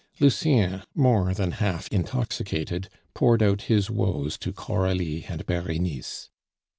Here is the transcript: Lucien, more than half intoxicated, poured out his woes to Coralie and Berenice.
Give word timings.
Lucien, 0.19 0.81
more 0.95 1.31
than 1.31 1.51
half 1.51 1.87
intoxicated, 1.89 2.89
poured 3.13 3.43
out 3.43 3.61
his 3.69 3.87
woes 3.91 4.35
to 4.35 4.51
Coralie 4.51 5.25
and 5.25 5.45
Berenice. 5.45 6.31